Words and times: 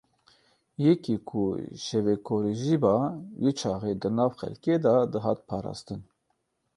Yekî 0.85 1.15
ku 1.29 1.41
şevekorî 1.85 2.53
jî 2.61 2.77
ba, 2.83 2.97
wî 3.41 3.51
çaxî 3.59 3.93
di 4.01 4.09
nav 4.17 4.31
xelkê 4.39 4.75
de 4.83 4.95
dihat 5.13 5.39
parastin. 5.49 6.01